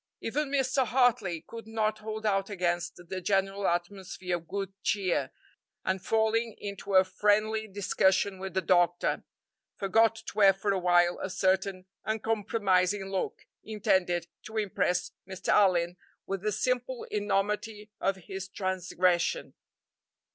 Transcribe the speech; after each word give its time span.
Even 0.19 0.49
Mr. 0.49 0.83
Hartley 0.83 1.41
could 1.45 1.67
not 1.67 1.99
hold 1.99 2.25
out 2.25 2.49
against 2.49 2.99
the 3.07 3.21
general 3.21 3.67
atmosphere 3.67 4.35
of 4.37 4.47
good 4.47 4.73
cheer, 4.81 5.29
and 5.85 6.03
falling 6.03 6.55
into 6.59 6.95
a 6.95 7.03
friendly 7.03 7.67
discussion 7.67 8.39
with 8.39 8.55
the 8.55 8.63
doctor, 8.63 9.21
forgot 9.77 10.15
to 10.15 10.33
wear 10.35 10.53
for 10.53 10.71
a 10.71 10.79
while 10.79 11.19
a 11.21 11.29
certain 11.29 11.85
uncompromising 12.03 13.11
look, 13.11 13.45
intended 13.63 14.25
to 14.41 14.57
impress 14.57 15.11
Mr. 15.27 15.49
Allyn 15.49 15.97
with 16.25 16.41
the 16.41 16.51
simple 16.51 17.03
enormity 17.11 17.91
of 17.99 18.15
his 18.15 18.47
transgression. 18.47 19.53